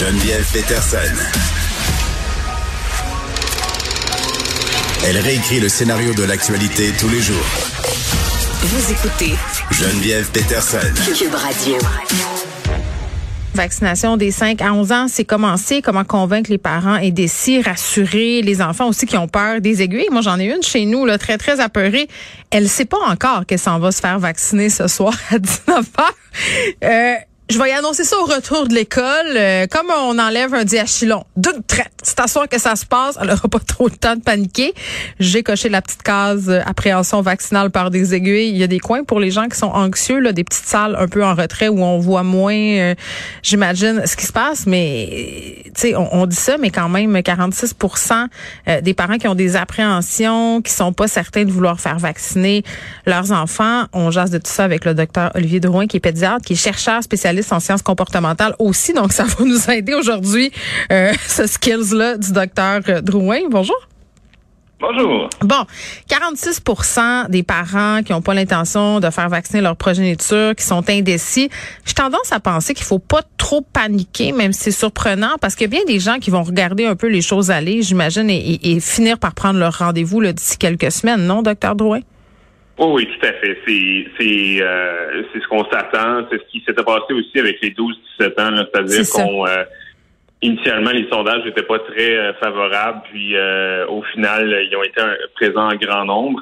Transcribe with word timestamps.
Geneviève 0.00 0.50
Peterson. 0.50 0.96
Elle 5.06 5.18
réécrit 5.18 5.60
le 5.60 5.68
scénario 5.68 6.14
de 6.14 6.22
l'actualité 6.22 6.90
tous 6.98 7.10
les 7.10 7.20
jours. 7.20 7.36
Vous 8.62 8.92
écoutez 8.92 9.34
Geneviève 9.70 10.30
Peterson. 10.30 10.78
Cube 11.04 11.34
Radio. 11.34 11.76
Vaccination 13.52 14.16
des 14.16 14.30
5 14.30 14.62
à 14.62 14.72
11 14.72 14.92
ans, 14.92 15.06
c'est 15.06 15.24
commencé. 15.24 15.82
Comment 15.82 16.04
convaincre 16.04 16.50
les 16.50 16.56
parents 16.56 16.96
et 16.96 17.10
des 17.10 17.28
rassurer 17.62 18.40
les 18.40 18.62
enfants 18.62 18.88
aussi 18.88 19.04
qui 19.04 19.18
ont 19.18 19.28
peur 19.28 19.60
des 19.60 19.82
aiguilles? 19.82 20.08
Moi, 20.10 20.22
j'en 20.22 20.40
ai 20.40 20.46
une 20.46 20.62
chez 20.62 20.86
nous, 20.86 21.04
là, 21.04 21.18
très, 21.18 21.36
très 21.36 21.60
apeurée. 21.60 22.08
Elle 22.50 22.70
sait 22.70 22.86
pas 22.86 23.00
encore 23.06 23.44
qu'elle 23.44 23.58
s'en 23.58 23.78
va 23.78 23.92
se 23.92 24.00
faire 24.00 24.18
vacciner 24.18 24.70
ce 24.70 24.88
soir 24.88 25.12
à 25.30 25.38
19 25.38 25.84
h. 25.84 26.04
Euh, 26.84 27.14
je 27.50 27.58
vais 27.58 27.70
y 27.70 27.72
annoncer 27.72 28.04
ça 28.04 28.16
au 28.16 28.26
retour 28.26 28.68
de 28.68 28.74
l'école. 28.74 29.04
Euh, 29.34 29.66
comme 29.66 29.88
on 29.90 30.16
enlève 30.20 30.54
un 30.54 30.62
diachylon 30.62 31.24
d'une 31.36 31.64
traite, 31.66 31.90
c'est 32.00 32.20
à 32.20 32.26
que 32.46 32.60
ça 32.60 32.76
se 32.76 32.86
passe. 32.86 33.18
Elle 33.20 33.26
n'aura 33.26 33.48
pas 33.48 33.58
trop 33.58 33.88
le 33.88 33.96
temps 33.96 34.14
de 34.14 34.22
paniquer. 34.22 34.72
J'ai 35.18 35.42
coché 35.42 35.68
la 35.68 35.82
petite 35.82 36.04
case 36.04 36.48
euh, 36.48 36.60
appréhension 36.64 37.22
vaccinale 37.22 37.70
par 37.70 37.90
des 37.90 38.14
aiguilles. 38.14 38.50
Il 38.50 38.56
y 38.56 38.62
a 38.62 38.68
des 38.68 38.78
coins 38.78 39.02
pour 39.02 39.18
les 39.18 39.32
gens 39.32 39.48
qui 39.48 39.58
sont 39.58 39.66
anxieux, 39.66 40.20
là, 40.20 40.32
des 40.32 40.44
petites 40.44 40.64
salles 40.64 40.94
un 40.96 41.08
peu 41.08 41.24
en 41.24 41.34
retrait 41.34 41.66
où 41.66 41.82
on 41.82 41.98
voit 41.98 42.22
moins, 42.22 42.54
euh, 42.54 42.94
j'imagine, 43.42 44.02
ce 44.06 44.14
qui 44.14 44.26
se 44.26 44.32
passe. 44.32 44.66
Mais, 44.66 45.64
tu 45.64 45.72
sais, 45.74 45.94
on, 45.96 46.26
dit 46.26 46.36
ça, 46.36 46.56
mais 46.56 46.70
quand 46.70 46.88
même, 46.88 47.16
46% 47.16 48.28
des 48.82 48.94
parents 48.94 49.18
qui 49.18 49.26
ont 49.26 49.34
des 49.34 49.56
appréhensions, 49.56 50.62
qui 50.62 50.72
sont 50.72 50.92
pas 50.92 51.08
certains 51.08 51.44
de 51.44 51.50
vouloir 51.50 51.80
faire 51.80 51.98
vacciner 51.98 52.62
leurs 53.06 53.32
enfants. 53.32 53.86
On 53.92 54.12
jase 54.12 54.30
de 54.30 54.38
tout 54.38 54.50
ça 54.50 54.62
avec 54.62 54.84
le 54.84 54.94
docteur 54.94 55.32
Olivier 55.34 55.58
Drouin, 55.58 55.88
qui 55.88 55.96
est 55.96 56.00
pédiatre, 56.00 56.44
qui 56.44 56.52
est 56.52 56.56
chercheur 56.56 57.02
spécialiste 57.02 57.39
en 57.52 57.60
sciences 57.60 57.82
comportementales 57.82 58.54
aussi. 58.58 58.92
Donc, 58.92 59.12
ça 59.12 59.24
va 59.24 59.44
nous 59.44 59.70
aider 59.70 59.94
aujourd'hui, 59.94 60.52
euh, 60.92 61.12
ce 61.26 61.46
skills-là 61.46 62.16
du 62.16 62.32
docteur 62.32 62.80
Drouin. 63.02 63.40
Bonjour. 63.50 63.76
Bonjour. 64.80 65.28
Bon, 65.42 65.66
46 66.08 66.62
des 67.28 67.42
parents 67.42 68.02
qui 68.02 68.12
n'ont 68.12 68.22
pas 68.22 68.32
l'intention 68.32 68.98
de 68.98 69.10
faire 69.10 69.28
vacciner 69.28 69.60
leur 69.60 69.76
progéniture, 69.76 70.54
qui 70.56 70.64
sont 70.64 70.88
indécis. 70.88 71.50
J'ai 71.84 71.92
tendance 71.92 72.32
à 72.32 72.40
penser 72.40 72.72
qu'il 72.72 72.86
faut 72.86 72.98
pas 72.98 73.20
trop 73.36 73.60
paniquer, 73.60 74.32
même 74.32 74.54
si 74.54 74.60
c'est 74.60 74.70
surprenant, 74.70 75.36
parce 75.38 75.54
qu'il 75.54 75.64
y 75.64 75.70
a 75.70 75.76
bien 75.76 75.84
des 75.86 76.00
gens 76.00 76.18
qui 76.18 76.30
vont 76.30 76.42
regarder 76.42 76.86
un 76.86 76.96
peu 76.96 77.08
les 77.08 77.20
choses 77.20 77.50
aller, 77.50 77.82
j'imagine, 77.82 78.30
et, 78.30 78.80
finir 78.80 79.18
par 79.18 79.34
prendre 79.34 79.58
leur 79.58 79.78
rendez-vous 79.78 80.24
d'ici 80.32 80.56
quelques 80.56 80.90
semaines, 80.90 81.26
non, 81.26 81.42
docteur 81.42 81.76
Drouin? 81.76 82.00
Oh 82.82 82.94
oui, 82.94 83.06
tout 83.06 83.26
à 83.26 83.32
fait. 83.34 83.58
C'est 83.66 84.06
c'est 84.18 84.62
euh, 84.62 85.22
c'est 85.32 85.40
ce 85.42 85.48
qu'on 85.48 85.64
s'attend. 85.70 86.26
C'est 86.30 86.38
ce 86.38 86.46
qui 86.50 86.64
s'était 86.66 86.82
passé 86.82 87.12
aussi 87.12 87.38
avec 87.38 87.60
les 87.60 87.72
12-17 87.72 88.40
ans. 88.40 88.64
C'est-à-dire 88.72 89.10
qu'on 89.12 89.46
euh, 89.46 89.64
initialement 90.40 90.90
les 90.90 91.06
sondages 91.10 91.44
n'étaient 91.44 91.62
pas 91.62 91.78
très 91.80 92.16
euh, 92.16 92.32
favorables, 92.42 93.02
puis 93.12 93.36
au 93.86 94.02
final 94.14 94.66
ils 94.66 94.74
ont 94.74 94.82
été 94.82 94.98
présents 95.34 95.70
en 95.70 95.76
grand 95.76 96.06
nombre. 96.06 96.40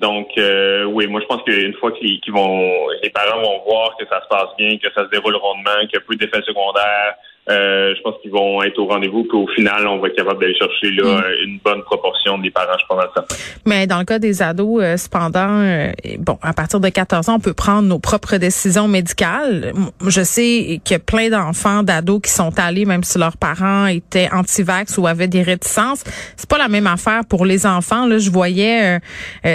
donc 0.00 0.30
oui, 0.36 1.06
moi 1.06 1.20
je 1.20 1.26
pense 1.26 1.44
qu'une 1.44 1.74
fois 1.74 1.92
que 1.92 2.02
les, 2.02 2.20
vont 2.26 2.72
les 3.00 3.10
parents 3.10 3.42
vont 3.42 3.62
voir 3.64 3.96
que 3.96 4.04
ça 4.08 4.20
se 4.22 4.28
passe 4.28 4.48
bien, 4.58 4.76
que 4.78 4.92
ça 4.92 5.04
se 5.04 5.10
déroule 5.10 5.36
rondement, 5.36 5.78
qu'il 5.82 5.98
n'y 5.98 6.02
a 6.02 6.04
plus 6.04 6.16
d'effets 6.16 6.42
secondaires, 6.42 7.14
euh, 7.50 7.92
je 7.96 8.02
pense 8.02 8.14
qu'ils 8.22 8.30
vont 8.30 8.62
être 8.62 8.78
au 8.78 8.86
rendez-vous, 8.86 9.24
qu'au 9.24 9.48
final, 9.48 9.84
on 9.88 9.98
va 9.98 10.08
être 10.08 10.16
capable 10.16 10.40
d'aller 10.40 10.54
chercher 10.54 10.90
là, 10.92 11.22
mm. 11.22 11.44
une 11.44 11.58
bonne 11.58 11.82
proportion 11.82 12.38
des 12.38 12.50
parents, 12.50 12.78
je 12.78 12.86
pense, 12.86 13.02
ça. 13.16 13.24
Mais 13.66 13.88
dans 13.88 13.98
le 13.98 14.04
cas 14.04 14.20
des 14.20 14.42
ados, 14.42 14.80
euh, 14.80 14.96
cependant, 14.96 15.58
euh, 15.60 15.90
bon, 16.18 16.38
à 16.40 16.52
partir 16.52 16.78
de 16.78 16.88
14 16.88 17.28
ans, 17.28 17.34
on 17.36 17.40
peut 17.40 17.52
prendre 17.52 17.88
nos 17.88 17.98
propres 17.98 18.36
décisions 18.36 18.86
médicales. 18.86 19.72
Je 20.06 20.22
sais 20.22 20.80
qu'il 20.84 20.94
y 20.94 20.94
a 20.94 20.98
plein 21.00 21.30
d'enfants, 21.30 21.82
d'ados 21.82 22.20
qui 22.22 22.30
sont 22.30 22.56
allés, 22.60 22.84
même 22.84 23.02
si 23.02 23.18
leurs 23.18 23.36
parents 23.36 23.86
étaient 23.86 24.28
anti-vax 24.32 24.96
ou 24.98 25.08
avaient 25.08 25.26
des 25.26 25.42
réticences. 25.42 26.04
C'est 26.36 26.48
pas 26.48 26.58
la 26.58 26.68
même 26.68 26.86
affaire 26.86 27.22
pour 27.28 27.44
les 27.44 27.66
enfants. 27.66 28.06
Là, 28.06 28.18
je 28.18 28.30
voyais 28.30 29.00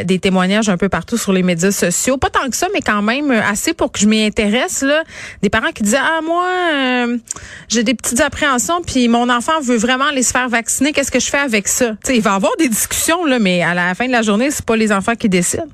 des 0.06 0.19
témoignages 0.19 0.68
un 0.69 0.78
peu 0.78 0.90
partout 0.90 1.18
sur 1.18 1.31
les 1.31 1.44
médias 1.44 1.72
sociaux. 1.72 2.18
Pas 2.18 2.30
tant 2.30 2.50
que 2.50 2.56
ça, 2.56 2.68
mais 2.74 2.81
quand 2.81 3.02
même 3.02 3.31
assez 3.31 3.74
pour 3.74 3.92
que 3.92 4.00
je 4.00 4.08
m'y 4.08 4.24
intéresse. 4.24 4.81
Là. 4.81 5.04
Des 5.42 5.50
parents 5.50 5.72
qui 5.74 5.84
disaient, 5.84 5.98
ah, 6.02 6.22
moi, 6.22 6.48
j'ai 7.78 7.84
des 7.84 7.94
petites 7.94 8.22
appréhensions, 8.22 8.82
puis 8.82 9.08
mon 9.08 9.30
enfant 9.30 9.62
veut 9.62 9.78
vraiment 9.78 10.06
aller 10.06 10.24
se 10.24 10.32
faire 10.32 10.50
vacciner. 10.50 10.94
Qu'est-ce 10.94 11.12
que 11.12 11.20
je 11.20 11.30
fais 11.30 11.38
avec 11.38 11.68
ça? 11.68 11.92
il 12.10 12.22
va 12.22 12.32
y 12.32 12.36
avoir 12.36 12.56
des 12.58 12.70
discussions, 12.70 13.24
là, 13.24 13.38
mais 13.38 13.62
à 13.62 13.76
la 13.76 13.94
fin 13.94 14.08
de 14.08 14.12
la 14.12 14.24
journée, 14.24 14.50
c'est 14.50 14.66
pas 14.66 14.76
les 14.76 14.92
enfants 14.92 15.14
qui 15.14 15.30
décident. 15.30 15.68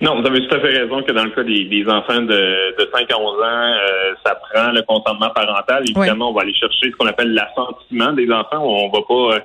Non, 0.00 0.20
vous 0.20 0.26
avez 0.26 0.46
tout 0.46 0.54
à 0.54 0.60
fait 0.60 0.78
raison 0.78 1.02
que 1.04 1.12
dans 1.12 1.24
le 1.24 1.30
cas 1.30 1.44
des, 1.44 1.84
enfants 1.88 2.20
de, 2.22 2.76
de 2.76 2.90
5 2.92 3.08
à 3.08 3.20
11 3.20 3.34
ans, 3.34 3.44
euh, 3.44 4.14
ça 4.26 4.34
prend 4.34 4.72
le 4.72 4.82
consentement 4.82 5.30
parental. 5.30 5.84
Évidemment, 5.88 6.30
on 6.30 6.34
va 6.34 6.42
aller 6.42 6.54
chercher 6.54 6.90
ce 6.90 6.96
qu'on 6.96 7.06
appelle 7.06 7.32
l'assentiment 7.32 8.12
des 8.12 8.28
enfants. 8.30 8.62
On 8.62 8.90
va 8.90 8.98
pas... 9.08 9.44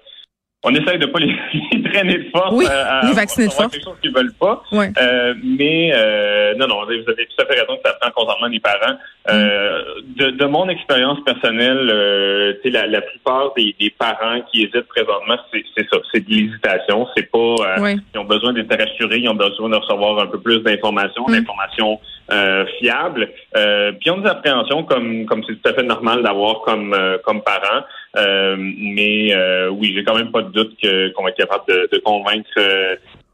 Euh, 0.64 0.70
on 0.70 0.76
essaye 0.76 1.00
de 1.00 1.06
pas 1.08 1.20
les, 1.20 1.36
traîner 1.92 2.18
de 2.20 2.30
force 2.30 2.54
oui, 2.54 2.66
à, 2.68 3.06
les 3.06 3.14
vacciner 3.14 3.48
de 3.48 3.52
force. 3.52 3.72
quelque 3.72 3.84
chose 3.84 3.98
qu'ils 4.02 4.14
veulent 4.14 4.34
pas. 4.34 4.64
Euh, 4.74 5.34
mais 5.44 5.92
euh, 5.94 6.54
non, 6.56 6.68
non, 6.68 6.86
vous 6.86 6.92
avez 6.92 7.06
tout 7.06 7.42
à 7.42 7.46
fait 7.46 7.60
raison 7.60 7.78
que 7.78 7.90
ça 7.90 7.98
prend 8.00 8.12
consentement 8.12 8.50
des 8.50 8.60
parents. 8.60 8.98
Euh, 9.30 9.84
de, 10.18 10.32
de, 10.32 10.46
mon 10.46 10.68
expérience 10.70 11.20
personnelle, 11.24 11.90
euh, 11.92 12.54
la, 12.66 12.88
la 12.88 13.02
plupart 13.02 13.54
des, 13.56 13.76
des, 13.80 13.92
parents 13.92 14.42
qui 14.52 14.62
hésitent 14.62 14.88
présentement, 14.88 15.38
c'est 15.52 15.88
ça, 15.92 15.98
c'est 16.12 16.26
de 16.26 16.30
l'hésitation. 16.30 17.08
C'est 17.16 17.30
pas 17.30 17.38
euh, 17.38 17.96
ils 18.14 18.20
ont 18.20 18.26
besoin 18.26 18.54
d'être 18.54 18.76
rassurés, 18.76 19.20
ils 19.20 19.30
ont 19.30 19.36
besoin 19.36 19.70
de 19.70 19.76
recevoir 19.76 20.20
un 20.20 20.28
peu 20.28 20.40
plus 20.40 20.60
d'informations, 20.60 21.26
mm. 21.28 21.34
d'informations 21.34 22.00
euh, 22.32 22.66
fiables. 22.80 23.30
Euh, 23.58 23.92
puis 23.92 24.02
ils 24.08 24.12
ont 24.12 24.18
des 24.20 24.30
appréhensions 24.30 24.84
comme 24.84 25.26
comme 25.26 25.44
c'est 25.48 25.62
tout 25.62 25.70
à 25.70 25.74
fait 25.74 25.84
normal 25.84 26.24
d'avoir 26.24 26.62
comme 26.62 26.96
comme 27.24 27.42
parents. 27.42 27.84
Mais 28.16 29.36
oui, 29.70 29.94
j'ai 29.96 30.04
quand 30.04 30.16
même 30.16 30.32
pas 30.32 30.42
de 30.42 30.52
doute 30.52 30.76
qu'on 31.16 31.24
va 31.24 31.30
être 31.30 31.38
capable 31.38 31.66
de, 31.68 31.90
de 31.92 31.98
convaincre 32.00 32.50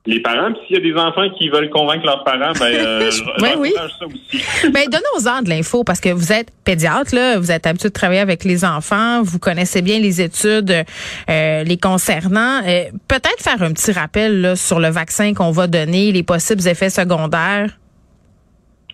les 0.08 0.22
parents. 0.22 0.52
Puis 0.54 0.62
s'il 0.68 0.78
y 0.78 0.80
a 0.80 0.94
des 0.94 1.00
enfants 1.00 1.30
qui 1.38 1.50
veulent 1.50 1.70
convaincre 1.70 2.06
leurs 2.06 2.24
parents, 2.24 2.54
ben, 2.54 2.74
euh, 2.74 3.12
oui. 3.60 3.74
ça 3.76 4.06
aussi. 4.06 4.72
ben, 4.72 4.88
donnez-en 4.90 5.42
de 5.42 5.50
l'info 5.50 5.84
parce 5.84 6.00
que 6.00 6.10
vous 6.10 6.32
êtes 6.32 6.50
pédiatre, 6.64 7.14
là, 7.14 7.38
vous 7.38 7.52
êtes 7.52 7.68
habitué 7.68 7.90
de 7.90 7.94
travailler 7.94 8.22
avec 8.22 8.44
les 8.44 8.66
enfants, 8.66 9.22
vous 9.22 9.38
connaissez 9.38 9.82
bien 9.82 10.00
les 10.00 10.22
études 10.22 10.86
euh, 11.30 11.64
les 11.64 11.78
concernant. 11.78 12.62
Euh, 12.66 12.86
peut-être 13.08 13.40
faire 13.40 13.62
un 13.62 13.74
petit 13.74 13.92
rappel 13.92 14.42
là, 14.42 14.56
sur 14.56 14.80
le 14.80 14.90
vaccin 14.90 15.34
qu'on 15.34 15.52
va 15.52 15.68
donner, 15.68 16.12
les 16.12 16.24
possibles 16.24 16.66
effets 16.68 16.90
secondaires. 16.90 17.78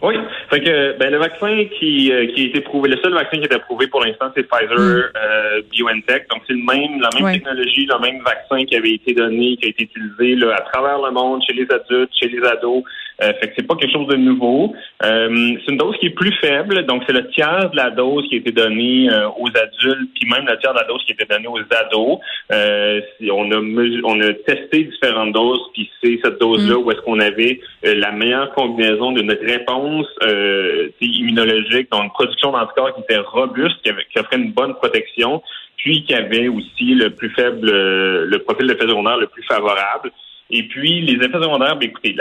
Oui. 0.03 0.15
Fait 0.49 0.59
que 0.59 0.97
ben, 0.97 1.11
le 1.11 1.17
vaccin 1.17 1.63
qui, 1.79 2.11
euh, 2.11 2.27
qui 2.27 2.41
a 2.41 2.45
été 2.47 2.59
prouvé, 2.59 2.89
le 2.89 2.97
seul 2.97 3.13
vaccin 3.13 3.37
qui 3.37 3.43
a 3.43 3.45
été 3.45 3.55
approuvé 3.55 3.87
pour 3.87 4.03
l'instant, 4.03 4.29
c'est 4.35 4.43
Pfizer 4.43 4.77
mm. 4.77 5.03
euh, 5.15 5.61
BioNTech. 5.71 6.27
Donc 6.29 6.41
c'est 6.45 6.53
le 6.53 6.59
même, 6.59 6.99
la 6.99 7.09
même 7.17 7.33
technologie, 7.33 7.85
le 7.85 7.99
même 7.99 8.21
vaccin 8.21 8.65
qui 8.65 8.75
avait 8.75 8.91
été 8.91 9.13
donné, 9.13 9.55
qui 9.55 9.65
a 9.65 9.69
été 9.69 9.83
utilisé 9.83 10.35
là, 10.35 10.55
à 10.57 10.61
travers 10.73 11.01
le 11.01 11.11
monde, 11.11 11.41
chez 11.47 11.53
les 11.53 11.67
adultes, 11.71 12.11
chez 12.19 12.27
les 12.27 12.43
ados. 12.45 12.83
Euh, 13.21 13.31
fait 13.39 13.47
que 13.47 13.53
c'est 13.55 13.67
pas 13.67 13.75
quelque 13.75 13.93
chose 13.93 14.07
de 14.07 14.17
nouveau. 14.17 14.73
Euh, 15.05 15.55
c'est 15.63 15.71
une 15.71 15.77
dose 15.77 15.95
qui 15.99 16.07
est 16.07 16.15
plus 16.15 16.33
faible, 16.41 16.85
donc 16.85 17.03
c'est 17.07 17.13
le 17.13 17.29
tiers 17.29 17.69
de 17.69 17.77
la 17.77 17.91
dose 17.91 18.27
qui 18.27 18.35
a 18.35 18.37
été 18.39 18.51
donnée 18.51 19.07
aux 19.37 19.47
adultes, 19.47 20.09
puis 20.15 20.29
même 20.29 20.45
le 20.47 20.57
tiers 20.57 20.73
de 20.73 20.79
la 20.79 20.85
dose 20.85 21.01
qui 21.05 21.13
a 21.13 21.15
été 21.15 21.25
donnée 21.25 21.47
aux 21.47 21.59
ados. 21.59 22.19
on 22.49 23.51
a 23.51 24.01
on 24.03 24.19
a 24.19 24.33
testé 24.33 24.83
différentes 24.83 25.31
doses, 25.31 25.61
puis 25.73 25.89
c'est 26.03 26.19
cette 26.23 26.41
dose-là 26.41 26.75
mm. 26.75 26.83
où 26.83 26.91
est-ce 26.91 27.01
qu'on 27.01 27.19
avait 27.19 27.61
la 27.83 28.11
meilleure 28.11 28.51
combinaison 28.53 29.11
de 29.11 29.21
notre 29.21 29.45
réponse 29.45 29.92
euh, 30.23 30.89
immunologique, 31.01 31.91
donc 31.91 32.03
une 32.03 32.11
production 32.11 32.51
d'anticorps 32.51 32.95
qui 32.95 33.01
était 33.01 33.17
robuste, 33.17 33.81
qui, 33.83 33.89
avait, 33.89 34.05
qui 34.11 34.19
offrait 34.19 34.37
une 34.37 34.51
bonne 34.51 34.73
protection, 34.75 35.41
puis 35.77 36.03
qui 36.03 36.13
avait 36.13 36.47
aussi 36.47 36.95
le 36.95 37.09
plus 37.11 37.29
faible, 37.31 37.69
euh, 37.69 38.25
le 38.25 38.39
profil 38.39 38.67
d'effet 38.67 38.87
secondaire 38.87 39.17
le 39.17 39.27
plus 39.27 39.43
favorable. 39.43 40.11
Et 40.49 40.63
puis, 40.63 41.01
les 41.01 41.13
effets 41.13 41.39
secondaires, 41.39 41.75
bien, 41.77 41.89
écoutez, 41.89 42.15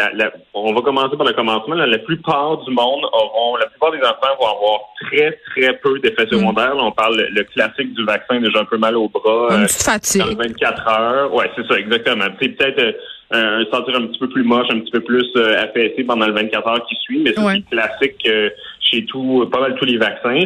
on 0.54 0.72
va 0.72 0.80
commencer 0.80 1.16
par 1.16 1.26
le 1.26 1.34
commencement. 1.34 1.74
la 1.74 1.98
plupart 1.98 2.58
du 2.64 2.70
monde 2.72 3.04
auront, 3.12 3.56
la 3.56 3.66
plupart 3.66 3.90
des 3.90 3.98
enfants 3.98 4.34
vont 4.40 4.46
avoir 4.46 4.80
très, 5.02 5.38
très 5.50 5.76
peu 5.78 5.98
d'effets 5.98 6.24
mm. 6.24 6.38
secondaires. 6.38 6.74
on 6.78 6.92
parle 6.92 7.26
le, 7.30 7.44
classique 7.44 7.92
du 7.94 8.04
vaccin, 8.04 8.40
déjà 8.40 8.60
un 8.60 8.64
peu 8.64 8.78
mal 8.78 8.96
au 8.96 9.08
bras. 9.08 9.48
Une 9.50 9.64
euh, 9.64 10.34
Dans 10.34 10.42
24 10.42 10.88
heures. 10.88 11.34
Ouais, 11.34 11.50
c'est 11.54 11.66
ça, 11.66 11.78
exactement. 11.78 12.24
C'est 12.40 12.48
peut-être 12.48 12.78
euh, 12.78 12.92
un 13.32 13.64
sentir 13.70 13.96
un 13.96 14.06
petit 14.06 14.18
peu 14.18 14.28
plus 14.28 14.44
moche, 14.44 14.66
un 14.70 14.80
petit 14.80 14.90
peu 14.90 15.00
plus 15.00 15.26
euh, 15.36 15.62
affaissé 15.62 16.04
pendant 16.04 16.26
le 16.26 16.32
24 16.32 16.68
heures 16.68 16.86
qui 16.86 16.96
suit, 16.96 17.22
mais 17.22 17.32
c'est 17.34 17.70
classique 17.70 18.26
euh, 18.26 18.50
chez 18.80 19.04
tout, 19.06 19.48
pas 19.50 19.60
mal 19.60 19.74
tous 19.76 19.86
les 19.86 19.96
vaccins. 19.96 20.44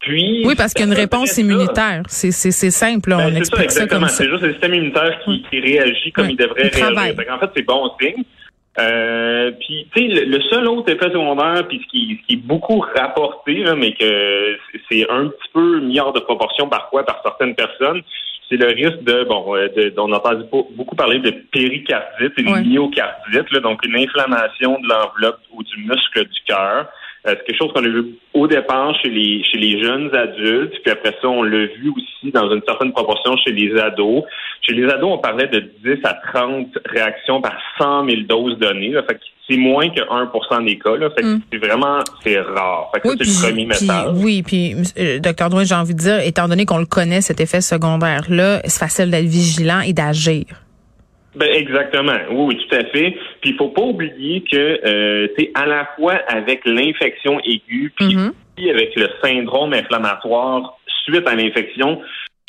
Puis, 0.00 0.42
oui, 0.46 0.54
parce 0.56 0.74
qu'il 0.74 0.86
y 0.86 0.88
a 0.88 0.92
une 0.92 0.98
réponse 0.98 1.38
immunitaire. 1.38 2.02
C'est, 2.06 2.30
simple, 2.30 3.10
ben, 3.10 3.32
on 3.32 3.34
explique 3.34 3.70
ça, 3.70 3.86
comme 3.86 4.02
ça. 4.02 4.08
C'est 4.08 4.30
juste 4.30 4.42
le 4.42 4.52
système 4.52 4.74
immunitaire 4.74 5.18
qui, 5.24 5.42
qui 5.50 5.60
réagit 5.60 6.12
comme 6.12 6.30
il 6.30 6.36
devrait 6.36 6.68
réagir. 6.68 7.32
en 7.32 7.38
fait, 7.38 7.50
c'est 7.56 7.66
bon 7.66 7.90
signe. 8.00 8.22
Euh, 8.78 9.50
puis, 9.58 9.88
tu 9.92 10.14
sais, 10.14 10.24
le, 10.24 10.40
seul 10.42 10.68
autre 10.68 10.92
effet 10.92 11.10
secondaire, 11.10 11.66
puis 11.66 11.80
ce 11.84 11.90
qui, 11.90 12.20
qui 12.26 12.34
est 12.34 12.36
beaucoup 12.36 12.78
rapporté, 12.78 13.54
là, 13.64 13.74
mais 13.74 13.92
que 13.92 14.56
c'est 14.88 15.08
un 15.10 15.26
petit 15.26 15.48
peu 15.52 15.80
mis 15.80 15.98
hors 15.98 16.12
de 16.12 16.20
proportion 16.20 16.68
parfois 16.68 17.04
par 17.04 17.20
certaines 17.24 17.56
personnes, 17.56 18.02
c'est 18.48 18.56
le 18.56 18.68
risque 18.68 19.02
de, 19.02 19.24
bon, 19.24 19.54
euh, 19.54 19.68
de, 19.68 19.92
on 19.98 20.12
entend 20.12 20.34
beaucoup 20.74 20.96
parler 20.96 21.18
de 21.18 21.30
péricardite 21.52 22.32
et 22.38 22.42
de 22.42 22.68
myocardite, 22.68 23.50
là, 23.50 23.60
donc 23.60 23.84
une 23.84 23.96
inflammation 23.96 24.78
de 24.80 24.88
l'enveloppe 24.88 25.40
ou 25.52 25.62
du 25.62 25.82
muscle 25.82 26.24
du 26.24 26.40
cœur. 26.46 26.88
Euh, 27.26 27.34
c'est 27.34 27.44
quelque 27.44 27.58
chose 27.58 27.72
qu'on 27.72 27.84
a 27.84 27.88
vu 27.88 28.14
au 28.32 28.46
départ 28.46 28.94
chez 29.02 29.10
les 29.10 29.42
chez 29.44 29.58
les 29.58 29.82
jeunes 29.82 30.14
adultes, 30.14 30.74
puis 30.82 30.92
après 30.92 31.14
ça, 31.20 31.28
on 31.28 31.42
l'a 31.42 31.66
vu 31.66 31.90
aussi 31.90 32.32
dans 32.32 32.50
une 32.50 32.62
certaine 32.66 32.92
proportion 32.92 33.36
chez 33.36 33.52
les 33.52 33.78
ados. 33.78 34.24
Chez 34.62 34.74
les 34.74 34.88
ados, 34.88 35.10
on 35.12 35.18
parlait 35.18 35.48
de 35.48 35.60
10 35.84 35.98
à 36.04 36.14
30 36.32 36.78
réactions 36.86 37.40
par 37.40 37.56
100 37.78 38.08
000 38.08 38.22
doses 38.22 38.58
données. 38.58 38.90
Là, 38.90 39.02
fait 39.02 39.18
c'est 39.48 39.56
moins 39.56 39.88
que 39.88 40.00
1 40.00 40.62
des 40.62 40.78
cas. 40.78 40.96
Là, 40.96 41.10
fait 41.10 41.24
mm. 41.24 41.40
c'est 41.52 41.58
vraiment 41.58 41.98
c'est 42.22 42.38
rare. 42.40 42.90
Fait 42.94 43.00
que 43.00 43.08
oui, 43.08 43.14
c'est 43.18 43.24
le 43.26 43.48
premier 43.48 43.66
message. 43.66 44.12
Oui, 44.14 44.42
puis 44.42 44.74
euh, 44.98 45.18
docteur 45.18 45.48
Drouin, 45.48 45.64
j'ai 45.64 45.74
envie 45.74 45.94
de 45.94 46.00
dire, 46.00 46.20
étant 46.20 46.48
donné 46.48 46.64
qu'on 46.64 46.78
le 46.78 46.86
connaît, 46.86 47.20
cet 47.20 47.40
effet 47.40 47.60
secondaire-là, 47.60 48.60
c'est 48.64 48.78
facile 48.78 49.10
d'être 49.10 49.26
vigilant 49.26 49.80
et 49.80 49.92
d'agir. 49.92 50.44
Ben 51.34 51.48
exactement. 51.52 52.18
Oui, 52.30 52.54
oui, 52.54 52.66
tout 52.68 52.74
à 52.74 52.84
fait. 52.86 53.16
Puis 53.40 53.50
il 53.50 53.56
faut 53.56 53.68
pas 53.68 53.82
oublier 53.82 54.42
que 54.50 54.56
euh, 54.56 55.28
c'est 55.38 55.50
à 55.54 55.66
la 55.66 55.88
fois 55.96 56.14
avec 56.26 56.64
l'infection 56.64 57.38
aiguë, 57.40 57.92
puis 57.96 58.16
mm-hmm. 58.16 58.70
avec 58.70 58.96
le 58.96 59.08
syndrome 59.22 59.72
inflammatoire 59.72 60.78
suite 61.04 61.26
à 61.26 61.34
l'infection, 61.34 62.00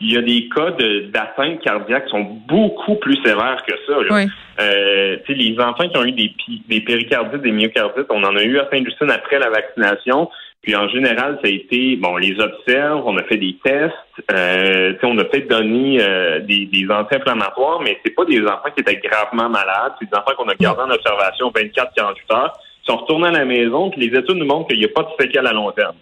il 0.01 0.13
y 0.13 0.17
a 0.17 0.21
des 0.21 0.47
cas 0.49 0.71
d'atteinte 1.11 1.61
cardiaque 1.61 2.05
qui 2.05 2.11
sont 2.11 2.41
beaucoup 2.47 2.95
plus 2.95 3.17
sévères 3.23 3.63
que 3.67 3.73
ça. 3.85 4.01
Là. 4.01 4.25
Euh, 4.61 5.17
les 5.27 5.59
enfants 5.59 5.89
qui 5.89 5.97
ont 5.97 6.05
eu 6.05 6.11
des, 6.11 6.33
des 6.67 6.81
péricardites, 6.81 7.41
des 7.41 7.51
myocardites, 7.51 8.07
on 8.09 8.23
en 8.23 8.35
a 8.35 8.43
eu 8.43 8.59
à 8.59 8.69
Saint-Justine 8.71 9.11
après 9.11 9.39
la 9.39 9.49
vaccination. 9.49 10.29
Puis 10.61 10.75
en 10.75 10.89
général, 10.89 11.39
ça 11.41 11.49
a 11.49 11.51
été, 11.51 11.95
bon, 11.95 12.13
on 12.13 12.17
les 12.17 12.37
observe, 12.39 13.03
on 13.05 13.17
a 13.17 13.23
fait 13.23 13.37
des 13.37 13.55
tests, 13.63 13.93
euh, 14.31 14.93
on 15.03 15.17
a 15.17 15.23
peut-être 15.23 15.49
donné 15.49 16.01
euh, 16.01 16.39
des, 16.41 16.65
des 16.65 16.85
anti-inflammatoires, 16.89 17.79
mais 17.81 17.97
c'est 18.03 18.13
pas 18.13 18.25
des 18.25 18.41
enfants 18.41 18.69
qui 18.75 18.81
étaient 18.81 18.97
gravement 18.97 19.49
malades, 19.49 19.93
c'est 19.99 20.09
des 20.09 20.17
enfants 20.17 20.33
qu'on 20.37 20.49
a 20.49 20.55
gardés 20.55 20.81
en 20.81 20.91
observation 20.91 21.49
24-48 21.51 22.35
heures, 22.35 22.53
qui 22.83 22.91
sont 22.91 22.97
retournés 22.97 23.29
à 23.29 23.31
la 23.31 23.45
maison, 23.45 23.89
puis 23.89 24.01
les 24.01 24.19
études 24.19 24.35
nous 24.35 24.45
montrent 24.45 24.67
qu'il 24.67 24.79
n'y 24.79 24.85
a 24.85 24.89
pas 24.89 25.03
de 25.03 25.23
séquelles 25.23 25.47
à 25.47 25.53
long 25.53 25.71
terme. 25.71 25.95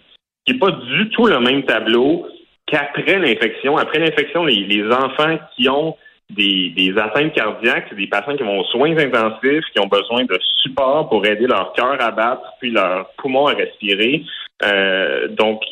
Ce 0.46 0.52
n'est 0.52 0.58
pas 0.58 0.72
du 0.72 1.08
tout 1.10 1.26
le 1.26 1.38
même 1.38 1.62
tableau 1.62 2.26
qu'après 2.70 3.18
l'infection. 3.18 3.76
Après 3.76 3.98
l'infection, 3.98 4.44
les, 4.44 4.64
les 4.64 4.84
enfants 4.92 5.38
qui 5.56 5.68
ont 5.68 5.96
des, 6.30 6.70
des 6.76 6.98
atteintes 6.98 7.32
cardiaques, 7.32 7.86
c'est 7.88 7.96
des 7.96 8.06
patients 8.06 8.36
qui 8.36 8.42
vont 8.42 8.60
aux 8.60 8.64
soins 8.64 8.96
intensifs, 8.96 9.64
qui 9.72 9.80
ont 9.80 9.86
besoin 9.86 10.24
de 10.24 10.38
support 10.62 11.08
pour 11.08 11.24
aider 11.24 11.46
leur 11.46 11.72
cœur 11.72 11.96
à 12.00 12.10
battre, 12.10 12.42
puis 12.60 12.70
leur 12.70 13.10
poumon 13.16 13.46
à 13.46 13.54
respirer. 13.54 14.24
Euh, 14.64 15.28
donc, 15.28 15.62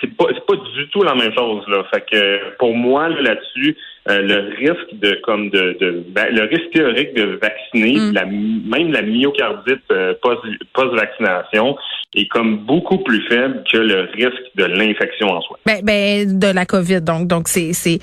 c'est 0.00 0.16
pas 0.16 0.24
c'est 0.32 0.46
pas 0.46 0.56
du 0.56 0.88
tout 0.88 1.02
la 1.02 1.14
même 1.14 1.32
chose 1.34 1.62
là. 1.68 1.84
Fait 1.92 2.04
que 2.10 2.56
pour 2.56 2.74
moi 2.74 3.08
là-dessus, 3.10 3.76
euh, 4.08 4.22
le 4.22 4.56
risque 4.56 4.94
de 4.94 5.20
comme 5.22 5.50
de, 5.50 5.76
de 5.78 6.04
le 6.14 6.42
risque 6.48 6.70
théorique 6.72 7.12
de 7.14 7.38
vacciner, 7.40 7.98
mm. 8.00 8.14
la, 8.14 8.24
même 8.24 8.92
la 8.92 9.02
myocardite 9.02 9.82
euh, 9.92 10.14
post 10.22 10.94
vaccination 10.94 11.76
est 12.14 12.26
comme 12.28 12.64
beaucoup 12.66 12.98
plus 12.98 13.22
faible 13.28 13.62
que 13.70 13.78
le 13.78 14.08
risque 14.12 14.56
de 14.56 14.64
l'infection 14.64 15.28
en 15.28 15.40
soi. 15.42 15.58
Ben, 15.64 15.80
ben 15.82 16.38
de 16.38 16.48
la 16.48 16.66
COVID 16.66 17.02
donc 17.02 17.28
donc 17.28 17.46
c'est 17.48 17.72
c'est 17.72 18.00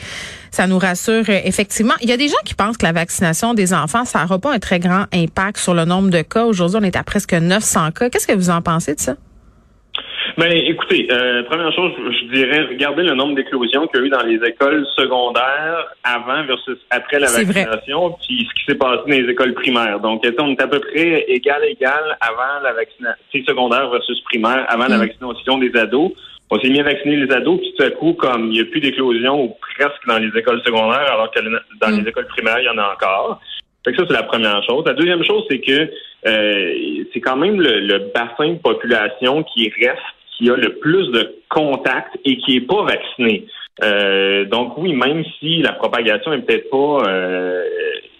ça 0.49 0.65
nous 0.65 0.79
rassure 0.79 1.29
effectivement. 1.29 1.93
Il 2.01 2.09
y 2.09 2.13
a 2.13 2.17
des 2.17 2.29
gens 2.29 2.35
qui 2.45 2.53
pensent 2.53 2.77
que 2.77 2.85
la 2.85 2.93
vaccination 2.93 3.53
des 3.53 3.73
enfants 3.73 4.05
ça 4.05 4.21
n'aura 4.21 4.39
pas 4.39 4.53
un 4.53 4.59
très 4.59 4.79
grand 4.79 5.05
impact 5.13 5.57
sur 5.57 5.73
le 5.73 5.85
nombre 5.85 6.09
de 6.09 6.21
cas. 6.21 6.45
Aujourd'hui, 6.45 6.77
on 6.81 6.83
est 6.83 6.95
à 6.95 7.03
presque 7.03 7.33
900 7.33 7.91
cas. 7.91 8.09
Qu'est-ce 8.09 8.27
que 8.27 8.33
vous 8.33 8.49
en 8.49 8.61
pensez 8.61 8.95
de 8.95 8.99
ça? 8.99 9.15
Ben, 10.37 10.51
écoutez, 10.51 11.07
euh, 11.11 11.41
première 11.45 11.73
chose, 11.73 11.93
je, 11.97 12.31
dirais, 12.31 12.61
regardez 12.69 13.01
le 13.01 13.15
nombre 13.15 13.33
d'éclosions 13.33 13.87
qu'il 13.87 14.01
y 14.01 14.03
a 14.03 14.05
eu 14.05 14.09
dans 14.09 14.21
les 14.21 14.35
écoles 14.47 14.85
secondaires 14.95 15.87
avant 16.03 16.43
versus 16.45 16.77
après 16.91 17.17
la 17.17 17.25
vaccination, 17.25 18.15
puis 18.21 18.47
ce 18.47 18.53
qui 18.53 18.65
s'est 18.67 18.77
passé 18.77 19.01
dans 19.07 19.17
les 19.17 19.31
écoles 19.31 19.55
primaires. 19.55 19.99
Donc, 19.99 20.23
on 20.39 20.51
est 20.51 20.61
à 20.61 20.67
peu 20.67 20.79
près 20.79 21.25
égal 21.27 21.63
égal 21.65 22.15
avant 22.21 22.61
la 22.61 22.71
vaccination 22.73 23.17
secondaire 23.47 23.89
versus 23.89 24.21
primaire, 24.25 24.63
avant 24.69 24.87
la 24.87 24.97
mm. 24.97 25.07
vaccination 25.07 25.57
des 25.57 25.75
ados? 25.75 26.11
On 26.51 26.59
s'est 26.59 26.69
mis 26.69 26.81
à 26.81 26.83
vacciner 26.83 27.15
les 27.15 27.33
ados, 27.33 27.59
puis 27.59 27.73
tout 27.75 27.83
à 27.83 27.89
coup, 27.89 28.13
comme 28.13 28.51
il 28.51 28.51
n'y 28.51 28.61
a 28.61 28.65
plus 28.65 28.79
d'éclosion 28.79 29.43
ou 29.43 29.55
presque 29.75 30.05
dans 30.07 30.19
les 30.19 30.29
écoles 30.39 30.61
secondaires, 30.63 31.13
alors 31.13 31.31
que 31.31 31.39
dans 31.81 31.89
les 31.89 32.03
mm. 32.03 32.07
écoles 32.09 32.27
primaires, 32.27 32.59
il 32.59 32.65
y 32.65 32.69
en 32.69 32.77
a 32.77 32.93
encore. 32.93 33.41
Fait 33.83 33.91
que 33.91 33.97
ça, 33.97 34.03
c'est 34.07 34.13
la 34.13 34.23
première 34.23 34.63
chose. 34.65 34.85
La 34.85 34.93
deuxième 34.93 35.23
chose, 35.23 35.45
c'est 35.49 35.61
que 35.61 35.89
euh, 36.27 37.03
c'est 37.11 37.21
quand 37.21 37.37
même 37.37 37.59
le, 37.59 37.79
le 37.79 38.11
bassin 38.13 38.49
de 38.49 38.59
population 38.59 39.41
qui 39.41 39.71
reste 39.81 40.16
qui 40.37 40.49
a 40.49 40.55
le 40.55 40.75
plus 40.75 41.11
de 41.11 41.35
contacts 41.49 42.17
et 42.23 42.37
qui 42.37 42.57
est 42.57 42.61
pas 42.61 42.83
vacciné. 42.83 43.47
Euh, 43.83 44.45
donc 44.45 44.77
oui, 44.77 44.93
même 44.93 45.23
si 45.39 45.61
la 45.61 45.73
propagation 45.73 46.33
est 46.33 46.41
peut-être 46.41 46.69
pas 46.69 47.09
euh, 47.09 47.63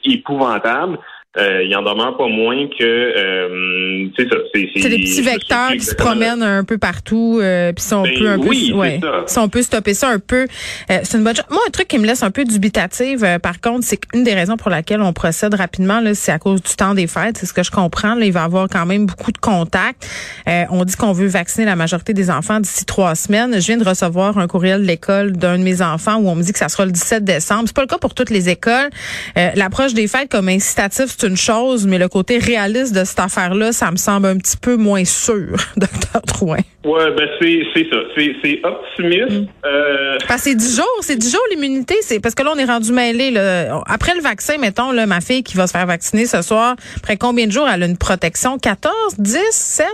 épouvantable, 0.04 1.00
euh, 1.38 1.64
il 1.64 1.76
en 1.76 1.84
demeure 1.84 2.18
pas 2.18 2.28
moins 2.28 2.68
que 2.68 2.84
euh, 2.84 4.08
c'est 4.18 4.28
ça. 4.28 4.38
C'est 4.54 4.90
des 4.90 4.98
petits 4.98 5.22
vecteurs 5.22 5.72
qui 5.74 5.82
se 5.82 5.94
promènent 5.94 6.42
un 6.42 6.64
peu 6.64 6.78
partout, 6.78 7.40
euh, 7.42 7.72
puis 7.74 7.84
si 7.84 7.94
on 7.94 8.04
ben 8.04 8.18
peut 8.18 8.30
un 8.30 8.40
peu, 8.40 8.74
ouais, 8.74 9.00
si 9.28 9.38
on 9.38 9.48
peut 9.48 9.62
stopper 9.62 9.94
ça 9.94 10.10
un 10.10 10.20
peu, 10.20 10.48
euh, 10.90 11.00
c'est 11.04 11.18
une 11.18 11.24
bonne 11.24 11.36
chose. 11.36 11.46
Moi, 11.52 11.62
un 11.68 11.70
truc 11.70 11.88
qui 11.88 12.00
me 12.00 12.08
laisse 12.08 12.24
un 12.24 12.32
peu 12.32 12.44
dubitative, 12.44 13.40
par 13.42 13.62
contre, 13.62 13.86
c'est 13.86 13.98
qu'une 13.98 14.24
des 14.24 14.34
raisons 14.34 14.58
pour 14.58 14.72
laquelle 14.72 15.02
on 15.02 15.14
procède 15.14 15.54
rapidement, 15.54 16.00
là, 16.00 16.16
c'est 16.16 16.32
à 16.32 16.40
cause 16.40 16.62
du 16.62 16.76
temps 16.76 16.96
des 16.96 17.08
fêtes. 17.08 17.38
C'est 17.38 17.46
ce 17.46 17.54
que 17.54 17.64
je 17.64 17.72
comprends. 17.72 18.16
Là, 18.16 18.26
il 18.26 18.32
va 18.32 18.42
y 18.42 18.46
avoir 18.46 18.68
quand 18.68 18.86
même 18.86 19.06
beaucoup 19.06 19.32
de 19.32 19.38
contacts. 19.38 20.08
on 20.48 20.86
dit 20.86 20.96
qu'on 20.96 21.14
veut 21.14 21.28
vacciner 21.28 21.66
la 21.66 21.76
majorité 21.76 22.14
des 22.14 22.32
enfants 22.32 22.60
d'ici 22.60 22.86
trois 22.86 23.14
semaines. 23.14 23.54
Je 23.54 23.66
viens 23.68 23.78
de 23.78 23.88
recevoir 23.88 24.38
un 24.40 24.48
courriel 24.48 24.82
de 24.82 24.88
l'école 24.88 25.34
d'un 25.34 25.60
de 25.60 25.64
mes 25.64 25.82
enfants 25.82 26.16
où 26.18 26.30
on 26.30 26.36
me 26.36 26.42
dit 26.42 26.54
que 26.54 26.60
ça 26.60 26.70
sera 26.70 26.86
le 26.86 26.92
17 26.92 27.24
décembre. 27.24 27.64
C'est 27.68 27.76
pas 27.76 27.82
le 27.82 27.88
cas 27.88 28.00
pour 28.00 28.16
toutes 28.16 28.32
les 28.32 28.50
écoles. 28.50 28.90
L'approche 29.36 29.94
des 29.94 30.08
fêtes 30.08 30.30
comme 30.32 30.50
incitatif, 30.50 31.06
c'est 31.18 31.27
une 31.28 31.38
chose, 31.38 31.86
mais 31.86 31.98
le 31.98 32.08
côté 32.08 32.38
réaliste 32.38 32.96
de 32.96 33.04
cette 33.04 33.20
affaire-là, 33.20 33.72
ça 33.72 33.92
me 33.92 33.98
semble 33.98 34.28
un 34.28 34.38
petit 34.38 34.58
peu 34.58 34.76
moins 34.76 35.06
sûr, 35.06 35.56
docteur 35.78 36.22
Drouin. 36.28 36.60
Oui, 36.86 37.02
ben 37.18 37.28
c'est 37.40 37.90
ça. 37.90 37.98
C'est 38.16 38.62
optimiste. 38.64 39.32
Mm. 39.32 39.48
Euh... 39.66 40.18
Parce 40.28 40.44
que 40.44 40.50
c'est 40.50 40.56
10 40.56 40.76
jours, 40.78 40.98
c'est 41.02 41.18
10 41.18 41.32
jours 41.32 41.42
l'immunité. 41.52 41.96
C'est 42.02 42.20
parce 42.20 42.36
que 42.36 42.44
là, 42.44 42.52
on 42.56 42.60
est 42.60 42.66
rendu 42.66 42.92
mêlé. 42.92 43.32
Là. 43.32 43.82
Après 43.86 44.16
le 44.16 44.22
vaccin, 44.22 44.58
mettons, 44.58 44.92
là, 44.92 45.06
ma 45.06 45.22
fille 45.22 45.44
qui 45.44 45.58
va 45.58 45.68
se 45.68 45.72
faire 45.72 45.86
vacciner 45.86 46.26
ce 46.26 46.42
soir, 46.42 46.76
après 46.98 47.18
combien 47.18 47.48
de 47.48 47.52
jours 47.52 47.68
elle 47.68 47.84
a 47.84 47.86
une 47.86 47.98
protection? 47.98 48.58
14, 48.58 48.94
10, 49.18 49.40
7? 49.52 49.88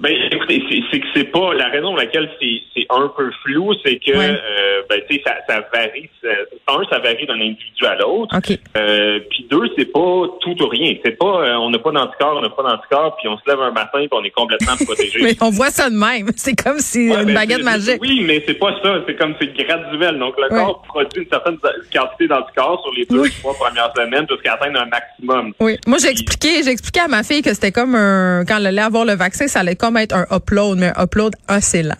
Ben, 0.00 0.14
écoutez, 0.32 0.62
c'est 0.90 0.98
que 0.98 1.06
c'est 1.14 1.24
pas 1.24 1.52
la 1.52 1.68
raison 1.68 1.88
pour 1.88 1.98
laquelle 1.98 2.30
c'est 2.40 2.86
un 2.88 3.12
peu 3.14 3.30
flou, 3.44 3.74
c'est 3.84 3.96
que 3.96 4.12
euh, 4.16 4.82
ben, 4.88 4.98
tu 5.08 5.16
sais, 5.16 5.22
ça, 5.26 5.34
ça 5.46 5.60
varie. 5.72 6.08
un, 6.24 6.82
ça 6.90 6.98
varie 7.00 7.26
d'un 7.26 7.34
individu 7.34 7.84
à 7.84 7.96
l'autre. 7.96 8.34
Euh, 8.78 9.20
puis 9.28 9.46
deux, 9.50 9.68
c'est 9.76 9.92
pas 9.92 10.24
tout 10.40 10.62
ou 10.62 10.68
rien. 10.68 10.94
C'est 11.04 11.18
pas 11.18 11.44
euh, 11.44 11.54
on 11.56 11.68
n'a 11.68 11.78
pas 11.78 11.92
d'anticorps, 11.92 12.38
on 12.38 12.40
n'a 12.40 12.48
pas 12.48 12.62
d'anticorps, 12.62 13.16
puis 13.16 13.28
on 13.28 13.36
se 13.36 13.42
lève 13.46 13.60
un 13.60 13.72
matin 13.72 13.98
puis 13.98 14.08
on 14.12 14.24
est 14.24 14.30
complètement 14.30 14.74
protégé. 14.86 15.20
mais 15.22 15.36
on 15.42 15.50
voit 15.50 15.70
ça 15.70 15.90
de 15.90 15.96
même. 15.96 16.30
C'est 16.36 16.56
comme 16.56 16.78
si 16.78 17.08
une 17.08 17.24
ben, 17.26 17.34
baguette 17.34 17.62
magique. 17.62 18.00
Oui, 18.00 18.24
mais 18.26 18.42
c'est 18.46 18.54
pas 18.54 18.74
ça. 18.82 19.02
C'est 19.06 19.16
comme 19.16 19.34
c'est 19.38 19.52
graduel. 19.52 20.18
Donc 20.18 20.34
le 20.38 20.48
corps 20.48 20.80
produit 20.82 21.22
une 21.22 21.28
certaine 21.28 21.58
quantité 21.92 22.26
d'anticorps 22.26 22.80
sur 22.82 22.94
les 22.94 23.04
deux 23.04 23.28
trois 23.40 23.54
premières 23.54 23.92
semaines 23.94 24.26
jusqu'à 24.30 24.54
atteindre 24.54 24.80
un 24.80 24.86
maximum. 24.86 25.52
Oui. 25.60 25.76
Moi 25.86 25.98
j'ai 25.98 26.08
expliqué, 26.08 26.62
j'ai 26.64 26.70
expliqué 26.70 27.00
à 27.00 27.08
ma 27.08 27.22
fille 27.22 27.42
que 27.42 27.52
c'était 27.52 27.72
comme 27.72 27.94
un 27.94 28.44
quand 28.46 28.56
elle 28.56 28.68
allait 28.68 28.80
avoir 28.80 29.04
le 29.04 29.14
vaccin, 29.14 29.46
ça 29.46 29.60
allait 29.60 29.76
comme 29.76 29.89
mettre 29.90 30.14
un 30.14 30.26
upload, 30.30 30.78
mais 30.78 30.92
un 30.96 31.04
upload 31.04 31.34
assez 31.48 31.82
lent. 31.82 31.94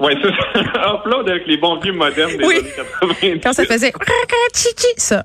Oui, 0.00 0.12
c'est 0.22 0.28
ça. 0.30 0.94
upload 0.94 1.28
avec 1.28 1.46
les 1.46 1.56
bons 1.56 1.78
vieux 1.80 1.92
modernes 1.92 2.36
des 2.36 2.44
années 2.44 2.70
90. 3.00 3.40
Quand 3.42 3.52
ça 3.52 3.64
faisait 3.64 3.92
ça. 4.96 5.24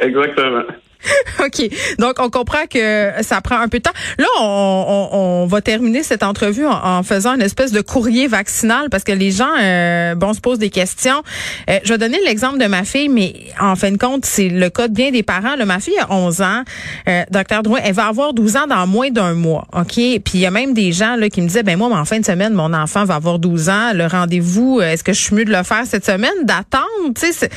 Exactement. 0.00 0.62
OK. 1.44 1.68
Donc, 1.98 2.14
on 2.18 2.30
comprend 2.30 2.66
que 2.68 3.10
ça 3.22 3.40
prend 3.40 3.58
un 3.58 3.68
peu 3.68 3.78
de 3.78 3.82
temps. 3.82 3.90
Là, 4.18 4.26
on, 4.40 5.08
on, 5.12 5.46
va 5.46 5.60
terminer 5.60 6.02
cette 6.02 6.22
entrevue 6.22 6.66
en, 6.66 7.02
faisant 7.02 7.34
une 7.34 7.42
espèce 7.42 7.72
de 7.72 7.80
courrier 7.80 8.26
vaccinal 8.26 8.88
parce 8.90 9.04
que 9.04 9.12
les 9.12 9.30
gens, 9.30 9.50
euh, 9.60 10.14
bon, 10.14 10.32
se 10.32 10.40
posent 10.40 10.58
des 10.58 10.70
questions. 10.70 11.22
Euh, 11.68 11.78
je 11.84 11.92
vais 11.92 11.98
donner 11.98 12.18
l'exemple 12.24 12.58
de 12.58 12.66
ma 12.66 12.84
fille, 12.84 13.08
mais 13.08 13.34
en 13.60 13.76
fin 13.76 13.90
de 13.90 13.98
compte, 13.98 14.24
c'est 14.24 14.48
le 14.48 14.70
cas 14.70 14.88
de 14.88 14.94
bien 14.94 15.10
des 15.10 15.22
parents. 15.22 15.56
Ma 15.64 15.80
fille 15.80 15.98
a 15.98 16.12
11 16.12 16.42
ans. 16.42 16.62
Euh, 17.08 17.22
docteur 17.30 17.62
Drouin, 17.62 17.80
elle 17.82 17.94
va 17.94 18.06
avoir 18.06 18.34
12 18.34 18.56
ans 18.56 18.66
dans 18.68 18.86
moins 18.86 19.10
d'un 19.10 19.34
mois. 19.34 19.66
OK? 19.72 19.94
Puis 19.94 20.22
il 20.34 20.40
y 20.40 20.46
a 20.46 20.50
même 20.50 20.74
des 20.74 20.92
gens 20.92 21.16
là, 21.16 21.28
qui 21.28 21.40
me 21.40 21.46
disaient, 21.46 21.62
ben 21.62 21.78
moi, 21.78 21.88
en 21.88 22.04
fin 22.04 22.20
de 22.20 22.24
semaine, 22.24 22.52
mon 22.52 22.72
enfant 22.74 23.04
va 23.04 23.14
avoir 23.14 23.38
12 23.38 23.68
ans. 23.68 23.92
Le 23.94 24.06
rendez-vous, 24.06 24.80
est-ce 24.80 25.02
que 25.02 25.12
je 25.12 25.20
suis 25.20 25.34
mieux 25.34 25.44
de 25.44 25.52
le 25.52 25.62
faire 25.62 25.84
cette 25.86 26.04
semaine? 26.04 26.32
D'attendre? 26.44 26.84
Tu 27.18 27.32
sais, 27.32 27.50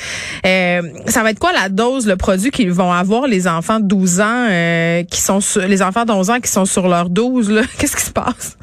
ça 1.08 1.24
va 1.24 1.32
être 1.32 1.40
quoi 1.40 1.52
la 1.52 1.70
dose, 1.70 2.08
le 2.08 2.16
produit 2.16 2.52
qu'ils 2.52 2.72
vont 2.72 2.92
avoir, 2.92 3.28
les 3.28 3.37
les 3.38 3.48
enfants 3.48 3.80
de 3.80 3.88
12 3.88 4.20
ans 4.20 4.48
euh, 4.50 5.04
qui 5.04 5.22
sont 5.22 5.40
sur, 5.40 5.62
les 5.62 5.84
enfants 5.84 6.06
de 6.06 6.12
11 6.12 6.30
ans 6.32 6.40
qui 6.40 6.50
sont 6.50 6.66
sur 6.66 6.88
leur 6.88 7.10
12 7.10 7.52
là, 7.52 7.62
qu'est-ce 7.80 7.96
qui 7.96 8.04
se 8.04 8.12
passe? 8.12 8.58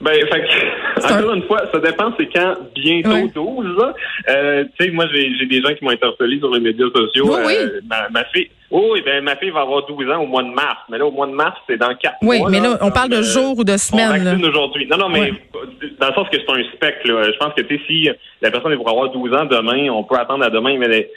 Ben, 0.00 0.14
fait 0.14 1.12
encore 1.12 1.32
une 1.34 1.42
fois, 1.42 1.62
ça 1.72 1.80
dépend 1.80 2.12
c'est 2.16 2.28
quand 2.32 2.54
bientôt 2.72 3.28
12. 3.34 3.76
Là. 3.78 3.94
Euh, 4.28 4.64
tu 4.78 4.86
sais, 4.86 4.92
moi 4.92 5.06
j'ai 5.12 5.46
des 5.46 5.60
gens 5.60 5.74
qui 5.74 5.84
m'ont 5.84 5.90
interpellé 5.90 6.38
sur 6.38 6.52
les 6.54 6.60
médias 6.60 6.86
sociaux. 6.94 7.26
Oui, 7.28 7.42
oui. 7.46 7.54
Euh, 7.56 7.80
ma, 8.10 8.24
fille, 8.26 8.48
oh, 8.70 8.94
ben 9.04 9.24
ma 9.24 9.34
fille 9.36 9.50
va 9.50 9.62
avoir 9.62 9.86
12 9.86 10.08
ans 10.12 10.22
au 10.22 10.26
mois 10.26 10.44
de 10.44 10.50
mars. 10.50 10.78
Mais 10.88 10.98
là, 10.98 11.06
au 11.06 11.10
mois 11.10 11.26
de 11.26 11.32
mars, 11.32 11.56
c'est 11.68 11.78
dans 11.78 11.92
4 11.92 12.22
mois. 12.22 12.36
Oui, 12.36 12.42
mais 12.48 12.60
là, 12.60 12.78
on 12.80 12.92
parle 12.92 13.10
de 13.10 13.22
jours 13.22 13.58
ou 13.58 13.64
de 13.64 13.76
semaines. 13.76 14.40
aujourd'hui. 14.44 14.86
Non, 14.86 14.98
non, 14.98 15.08
mais 15.08 15.32
dans 16.00 16.08
le 16.08 16.14
sens 16.14 16.28
que 16.28 16.36
c'est 16.38 16.52
un 16.52 16.62
spectre. 16.74 17.08
Là. 17.08 17.24
Je 17.24 17.38
pense 17.38 17.54
que 17.54 17.62
si 17.88 18.08
la 18.40 18.50
personne 18.52 18.72
est 18.72 18.76
pour 18.76 18.88
avoir 18.88 19.10
12 19.10 19.34
ans 19.34 19.46
demain, 19.46 19.90
on 19.90 20.04
peut 20.04 20.16
attendre 20.16 20.44
à 20.44 20.50
demain, 20.50 20.78
mais 20.78 21.08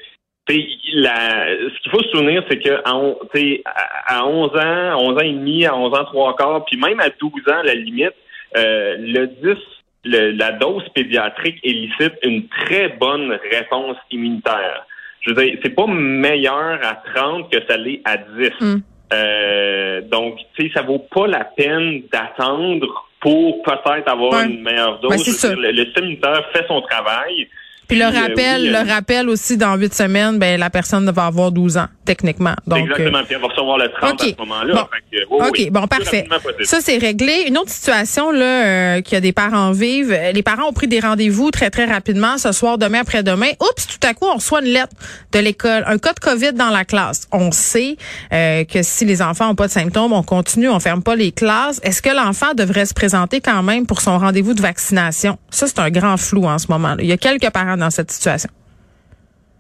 la, 0.48 1.46
ce 1.48 1.82
qu'il 1.82 1.92
faut 1.92 2.04
se 2.04 2.10
souvenir, 2.10 2.44
c'est 2.50 2.60
que 2.60 2.82
à, 2.84 4.18
à 4.20 4.26
11 4.26 4.50
ans, 4.56 5.00
11 5.00 5.16
ans 5.16 5.20
et 5.20 5.32
demi, 5.32 5.66
à 5.66 5.76
11 5.76 5.98
ans 5.98 6.06
trois 6.06 6.36
quarts, 6.36 6.66
puis 6.66 6.78
même 6.78 7.00
à 7.00 7.10
12 7.10 7.32
ans, 7.48 7.62
la 7.64 7.76
limite, 7.76 8.14
euh, 8.58 8.96
le 9.00 9.28
10, 9.28 10.36
la 10.38 10.52
dose 10.54 10.88
pédiatrique 10.96 11.60
élicite 11.64 12.14
une 12.24 12.48
très 12.48 12.90
bonne 12.90 13.38
réponse 13.52 13.98
immunitaire. 14.10 14.86
Je 15.22 15.30
veux 15.32 15.44
dire, 15.44 15.58
c'est 15.64 15.76
pas 15.76 15.86
meilleur 15.88 16.80
à 16.84 16.96
30 17.14 17.52
que 17.52 17.60
ça 17.68 17.78
l'est 17.78 18.02
à 18.06 18.18
10. 18.18 18.50
Hmm. 18.60 18.82
Euh, 19.14 20.02
donc, 20.02 20.38
tu 20.56 20.64
sais, 20.64 20.72
ça 20.74 20.82
vaut 20.82 21.06
pas 21.14 21.28
la 21.28 21.44
peine 21.44 22.02
d'attendre 22.12 23.08
pour 23.20 23.62
peut-être 23.62 24.10
avoir 24.10 24.44
une 24.44 24.62
meilleure 24.62 25.00
dose. 25.00 25.12
Ben, 25.12 25.56
le, 25.56 25.72
le 25.72 25.84
système 25.86 26.06
immunitaire 26.06 26.50
fait 26.54 26.66
son 26.68 26.82
travail. 26.82 27.48
Puis 27.92 28.00
le 28.00 28.06
rappel, 28.06 28.72
le 28.72 28.76
euh, 28.78 28.84
rappel 28.84 29.28
aussi 29.28 29.58
dans 29.58 29.76
huit 29.76 29.94
semaines, 29.94 30.40
ben 30.40 30.58
la 30.58 30.70
personne 30.70 31.10
va 31.12 31.26
avoir 31.26 31.52
12 31.52 31.76
ans 31.76 31.88
techniquement. 32.06 32.56
Donc, 32.66 32.80
Exactement. 32.80 33.18
Euh, 33.18 33.24
puis 33.24 33.36
elle 33.36 33.42
va 33.42 33.48
recevoir 33.48 33.78
le 33.78 33.90
30 33.90 34.22
à 34.22 34.26
ce 34.26 34.38
moment-là. 34.40 34.88
Bon. 35.30 35.46
OK, 35.46 35.72
bon, 35.72 35.88
parfait. 35.88 36.26
Ça, 36.64 36.80
c'est 36.80 36.98
réglé. 36.98 37.46
Une 37.48 37.58
autre 37.58 37.70
situation 37.70 38.32
là 38.32 38.46
euh, 38.46 39.02
qu'il 39.02 39.14
y 39.14 39.18
a 39.18 39.22
des 39.22 39.34
parents 39.34 39.72
vivent, 39.72 40.18
les 40.34 40.42
parents 40.42 40.70
ont 40.70 40.74
pris 40.74 40.88
des 40.88 41.02
rendez-vous 41.02 41.52
très, 41.52 41.70
très 41.70 41.84
rapidement 41.84 42.38
ce 42.38 42.54
soir, 42.54 42.78
demain, 42.78 43.02
après-demain. 43.02 43.50
Oups, 43.60 43.88
tout 43.88 44.08
à 44.08 44.14
coup, 44.14 44.26
on 44.26 44.36
reçoit 44.36 44.62
une 44.62 44.72
lettre 44.72 44.94
de 45.34 45.40
l'école, 45.40 45.84
un 45.86 45.98
cas 45.98 46.14
de 46.14 46.20
COVID 46.20 46.54
dans 46.54 46.70
la 46.70 46.86
classe. 46.86 47.28
On 47.34 47.52
sait 47.52 47.98
que 48.32 48.84
si 48.84 49.04
les 49.04 49.22
enfants 49.22 49.48
n'ont 49.48 49.56
pas 49.56 49.68
de 49.68 49.74
symptômes, 49.74 50.14
on 50.14 50.24
continue, 50.24 50.70
on 50.70 50.80
ferme 50.80 51.04
pas 51.04 51.18
les 51.18 51.34
classes. 51.34 51.82
Est-ce 51.84 52.02
que 52.02 52.10
l'enfant 52.10 52.54
devrait 52.56 52.86
se 52.86 52.94
présenter 52.94 53.42
quand 53.42 53.64
même 53.64 53.86
pour 53.86 54.00
son 54.00 54.18
rendez-vous 54.18 54.54
de 54.54 54.62
vaccination? 54.62 55.38
Ça, 55.50 55.68
c'est 55.68 55.80
un 55.80 55.90
grand 55.90 56.16
flou 56.16 56.46
en 56.46 56.58
ce 56.58 56.68
moment. 56.70 56.96
-là. 56.96 57.02
Il 57.02 57.08
y 57.08 57.12
a 57.12 57.18
quelques 57.18 57.50
parents 57.50 57.81
dans 57.82 57.90
cette 57.90 58.12
situation? 58.12 58.50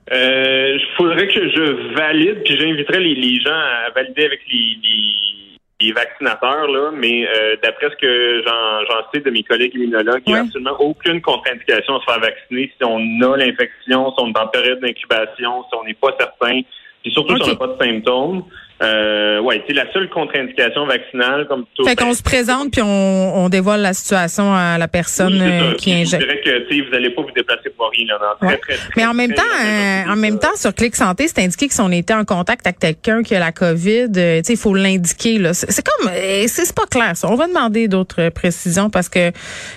Il 0.09 0.17
euh, 0.17 0.77
faudrait 0.97 1.27
que 1.27 1.49
je 1.49 1.93
valide, 1.95 2.43
puis 2.43 2.57
j'inviterais 2.57 2.99
les, 2.99 3.39
gens 3.39 3.51
à 3.51 3.89
valider 3.95 4.25
avec 4.25 4.41
les, 4.51 5.93
vaccinateurs, 5.93 6.67
là, 6.67 6.91
mais 6.93 7.27
euh, 7.27 7.55
d'après 7.63 7.89
ce 7.89 7.95
que 7.95 8.43
j'en 8.45 9.11
sais 9.13 9.21
de 9.21 9.29
mes 9.31 9.43
collègues 9.43 9.73
immunologues, 9.73 10.21
il 10.27 10.33
n'y 10.33 10.39
a 10.39 10.43
absolument 10.43 10.79
aucune 10.79 11.21
contre-indication 11.21 11.95
à 11.95 11.99
se 11.99 12.05
faire 12.05 12.19
vacciner 12.19 12.71
si 12.77 12.83
on 12.83 12.99
a 13.21 13.37
l'infection, 13.37 14.11
si 14.11 14.23
on 14.23 14.27
est 14.27 14.37
en 14.37 14.47
période 14.47 14.79
d'incubation, 14.79 15.63
si 15.63 15.75
on 15.79 15.83
n'est 15.83 15.95
pas 15.95 16.15
certain, 16.19 16.61
puis 17.01 17.11
surtout 17.11 17.35
si 17.37 17.43
on 17.43 17.47
n'a 17.47 17.55
pas 17.55 17.67
de 17.67 17.77
symptômes. 17.83 18.43
Euh, 18.81 19.39
ouais, 19.41 19.63
c'est 19.67 19.73
la 19.73 19.91
seule 19.93 20.09
contre-indication 20.09 20.87
vaccinale 20.87 21.45
comme 21.47 21.65
tout. 21.75 21.85
Fait 21.85 21.95
qu'on 21.95 22.13
se 22.13 22.23
présente 22.23 22.71
puis 22.71 22.81
on, 22.81 23.45
on, 23.45 23.49
dévoile 23.49 23.81
la 23.81 23.93
situation 23.93 24.55
à 24.55 24.79
la 24.79 24.87
personne 24.87 25.39
euh, 25.39 25.73
qui 25.75 25.93
injecte. 25.93 26.23
Je 26.23 26.27
dirais 26.27 26.41
que 26.43 26.85
vous 26.85 26.91
n'allez 26.91 27.11
pas 27.11 27.21
vous 27.21 27.31
déplacer 27.31 27.69
pour 27.77 27.91
rien. 27.91 28.07
Là, 28.07 28.35
très, 28.41 28.57
très, 28.57 28.79
Mais 28.97 29.05
en 29.05 29.13
même 29.13 29.33
temps, 29.33 29.43
euh, 29.43 30.11
en 30.11 30.15
même 30.15 30.39
temps, 30.39 30.55
sur 30.55 30.73
Clic 30.73 30.95
Santé, 30.95 31.27
c'est 31.27 31.43
indiqué 31.43 31.67
que 31.67 31.75
si 31.75 31.81
on 31.81 31.91
était 31.91 32.15
en 32.15 32.25
contact 32.25 32.65
avec 32.65 32.79
quelqu'un 32.79 33.21
qui 33.21 33.35
a 33.35 33.39
la 33.39 33.51
COVID, 33.51 34.07
euh, 34.17 34.41
il 34.47 34.57
faut 34.57 34.73
l'indiquer. 34.73 35.37
Là, 35.37 35.53
c'est 35.53 35.85
comme, 35.85 36.09
c'est 36.47 36.75
pas 36.75 36.87
clair. 36.87 37.15
Ça. 37.15 37.29
On 37.29 37.35
va 37.35 37.47
demander 37.47 37.87
d'autres 37.87 38.29
précisions 38.29 38.89
parce 38.89 39.09
que 39.09 39.31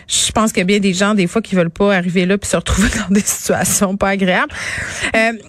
je 0.09 0.33
pense 0.33 0.53
qu'il 0.53 0.61
y 0.61 0.63
a 0.63 0.67
bien 0.67 0.79
des 0.79 0.95
gens 0.95 1.15
des 1.15 1.27
fois 1.27 1.43
qui 1.43 1.57
veulent 1.57 1.69
pas 1.69 1.95
arriver 1.95 2.25
là 2.25 2.39
puis 2.39 2.49
se 2.49 2.57
retrouver 2.57 2.89
dans 3.09 3.13
des 3.15 3.21
situations 3.21 3.97
pas 3.99 4.09
agréables. 4.09 4.53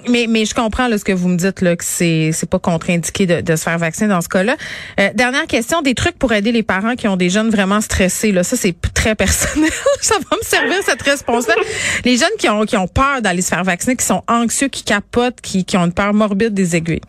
mais 0.09 0.25
mais 0.27 0.43
je 0.45 0.53
comprends 0.53 0.89
là, 0.89 0.97
ce 0.97 1.05
que 1.05 1.13
vous 1.13 1.29
me 1.29 1.38
dites 1.38 1.62
là 1.62 1.77
que 1.77 1.85
c'est 1.85 2.31
c'est 2.33 2.50
pas 2.50 2.59
contre-indiqué 2.59 3.25
de 3.25 3.44
de 3.45 3.55
se 3.55 3.63
faire 3.63 3.77
vacciner 3.77 4.09
dans 4.09 4.21
ce 4.21 4.29
cas-là. 4.29 4.55
Euh, 4.99 5.09
dernière 5.13 5.47
question, 5.47 5.81
des 5.81 5.93
trucs 5.93 6.17
pour 6.17 6.33
aider 6.33 6.51
les 6.51 6.63
parents 6.63 6.95
qui 6.95 7.07
ont 7.07 7.17
des 7.17 7.29
jeunes 7.29 7.49
vraiment 7.49 7.81
stressés. 7.81 8.31
Là, 8.31 8.43
ça 8.43 8.55
c'est 8.55 8.75
très 8.93 9.15
personnel. 9.15 9.71
ça 10.01 10.15
va 10.29 10.37
me 10.37 10.43
servir 10.43 10.77
cette 10.85 11.01
réponse-là. 11.01 11.55
Les 12.03 12.17
jeunes 12.17 12.27
qui 12.37 12.49
ont 12.49 12.65
qui 12.65 12.77
ont 12.77 12.87
peur 12.87 13.21
d'aller 13.21 13.41
se 13.41 13.49
faire 13.49 13.63
vacciner, 13.63 13.95
qui 13.95 14.05
sont 14.05 14.23
anxieux, 14.27 14.67
qui 14.67 14.83
capotent, 14.83 15.41
qui, 15.41 15.65
qui 15.65 15.77
ont 15.77 15.85
une 15.85 15.93
peur 15.93 16.13
morbide 16.13 16.53
des 16.53 16.75
aiguilles. 16.75 17.01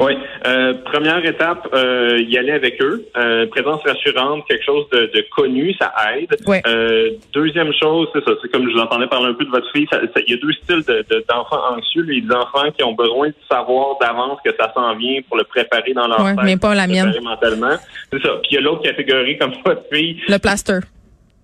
Oui. 0.00 0.12
Euh, 0.46 0.74
première 0.84 1.24
étape, 1.24 1.68
euh, 1.74 2.20
y 2.20 2.38
aller 2.38 2.52
avec 2.52 2.80
eux. 2.80 3.04
Euh, 3.16 3.46
présence 3.48 3.82
rassurante, 3.84 4.44
quelque 4.46 4.64
chose 4.64 4.88
de, 4.90 5.10
de 5.12 5.24
connu, 5.34 5.74
ça 5.74 5.92
aide. 6.14 6.36
Euh, 6.66 7.10
deuxième 7.32 7.72
chose, 7.72 8.08
c'est 8.12 8.24
ça. 8.24 8.32
C'est 8.40 8.50
comme 8.50 8.68
je 8.68 8.74
vous 8.74 8.80
entendais 8.80 9.08
parler 9.08 9.26
un 9.26 9.34
peu 9.34 9.44
de 9.44 9.50
votre 9.50 9.70
fille. 9.72 9.86
Il 10.26 10.32
y 10.32 10.34
a 10.34 10.40
deux 10.40 10.52
styles 10.52 10.84
d'enfants 11.28 11.72
de, 11.72 11.78
anxieux. 11.78 12.02
Les 12.02 12.22
enfants 12.30 12.70
qui 12.76 12.84
ont 12.84 12.94
besoin 12.94 13.28
de 13.28 13.34
savoir 13.50 13.98
d'avance 14.00 14.38
que 14.44 14.50
ça 14.58 14.72
s'en 14.74 14.94
vient 14.94 15.20
pour 15.26 15.36
le 15.36 15.44
préparer 15.44 15.92
dans 15.92 16.06
leur 16.06 16.24
ouais, 16.24 16.34
mais 16.44 16.56
pas 16.56 16.74
la 16.74 16.86
mienne. 16.86 17.12
Mentalement. 17.22 17.76
C'est 18.12 18.22
ça. 18.22 18.38
Puis 18.42 18.52
il 18.52 18.54
y 18.54 18.58
a 18.58 18.60
l'autre 18.60 18.82
catégorie 18.82 19.36
comme 19.36 19.52
votre 19.64 19.82
fille. 19.92 20.20
Le 20.28 20.38
plaster 20.38 20.80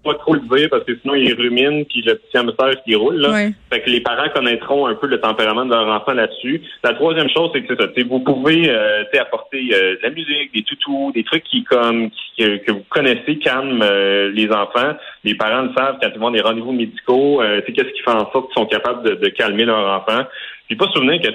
pas 0.05 0.15
trop 0.15 0.35
le 0.35 0.41
dire 0.41 0.69
parce 0.71 0.85
que 0.85 0.97
sinon 1.01 1.15
il 1.15 1.33
rumine 1.35 1.85
puis 1.87 2.03
le 2.03 2.15
petit 2.15 2.37
hamster 2.37 2.83
qui 2.85 2.95
roule 2.95 3.17
là. 3.17 3.51
Fait 3.73 3.81
que 3.81 3.91
les 3.91 4.01
parents 4.01 4.29
connaîtront 4.35 4.87
un 4.87 4.95
peu 4.95 5.07
le 5.07 5.21
tempérament 5.21 5.65
de 5.65 5.71
leur 5.71 5.89
enfant 5.89 6.13
là-dessus. 6.13 6.63
La 6.83 6.93
troisième 6.95 7.29
chose 7.31 7.51
c'est 7.53 7.63
que 7.63 7.75
c'est 7.75 7.83
ça, 7.83 8.07
vous 8.09 8.21
pouvez 8.21 8.71
euh, 8.71 9.05
apporter 9.21 9.71
euh, 9.73 9.97
de 9.97 10.03
la 10.03 10.11
musique, 10.11 10.53
des 10.55 10.63
toutous, 10.63 11.13
des 11.15 11.25
trucs 11.25 11.45
qui 11.45 11.65
comme 11.65 12.11
que 12.39 12.73
vous 12.73 12.85
connaissez 12.91 13.39
calment 13.39 13.83
euh, 13.83 14.31
les 14.33 14.51
enfants. 14.51 14.95
Les 15.23 15.35
parents 15.35 15.63
le 15.63 15.73
savent 15.77 15.99
quand 16.01 16.09
ils 16.13 16.21
vont 16.21 16.31
des 16.31 16.41
rendez-vous 16.41 16.73
médicaux, 16.73 17.43
euh, 17.43 17.61
c'est 17.65 17.73
qu'est-ce 17.73 17.93
qui 17.93 18.03
fait 18.03 18.11
en 18.11 18.31
sorte 18.33 18.53
qu'ils 18.53 18.63
sont 18.63 18.67
capables 18.67 19.09
de, 19.09 19.15
de 19.15 19.29
calmer 19.29 19.65
leur 19.65 20.01
enfant. 20.01 20.25
Puis 20.67 20.77
pas 20.77 20.89
souvenir 20.93 21.21
que 21.21 21.29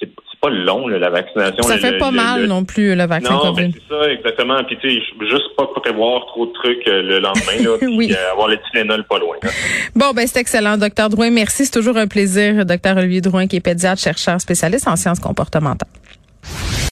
c'est 0.00 0.10
pas 0.46 0.54
long, 0.54 0.86
la 0.88 1.10
vaccination. 1.10 1.62
Ça 1.62 1.78
fait 1.78 1.98
pas 1.98 2.10
mal 2.10 2.46
non 2.46 2.64
plus, 2.64 2.94
le 2.94 3.06
vaccin 3.06 3.32
non, 3.32 3.40
COVID. 3.40 3.72
c'est 3.72 3.94
ça, 3.94 4.10
exactement. 4.10 4.62
Puis, 4.64 4.76
tu 4.80 4.90
sais, 4.90 5.02
juste 5.28 5.56
pas 5.56 5.66
prévoir 5.82 6.26
trop 6.26 6.46
de 6.46 6.52
trucs 6.52 6.86
euh, 6.88 7.02
le 7.02 7.18
lendemain, 7.18 7.62
là, 7.62 7.76
puis 7.80 8.12
euh, 8.12 8.32
avoir 8.32 8.48
le 8.48 8.58
Tylenol 8.70 9.04
pas 9.04 9.18
loin. 9.18 9.36
Bon, 9.94 10.12
ben 10.14 10.26
c'est 10.26 10.40
excellent, 10.40 10.76
docteur 10.76 11.08
Drouin. 11.08 11.30
Merci, 11.30 11.66
c'est 11.66 11.72
toujours 11.72 11.96
un 11.96 12.06
plaisir. 12.06 12.64
Docteur 12.64 12.96
Olivier 12.96 13.20
Drouin, 13.20 13.46
qui 13.46 13.56
est 13.56 13.60
pédiatre, 13.60 14.00
chercheur 14.00 14.40
spécialiste 14.40 14.88
en 14.88 14.96
sciences 14.96 15.20
comportementales. 15.20 15.88